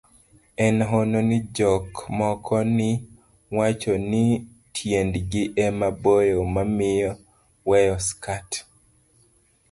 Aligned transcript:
en 0.65 0.75
hono 0.89 1.19
ni 1.29 1.37
jok 1.55 1.89
moko 2.19 2.57
ni 2.77 2.89
wacho 3.57 3.93
ni 4.09 4.23
tiendegi 4.75 5.43
ema 5.65 5.89
boyo 6.03 6.39
mamiyo 6.53 7.11
weyo 7.69 7.95
skat 8.07 8.49